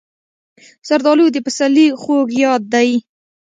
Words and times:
زردالو 0.87 1.25
د 1.31 1.37
پسرلي 1.45 1.87
خوږ 2.01 2.27
یاد 2.43 2.61
دی. 2.73 2.89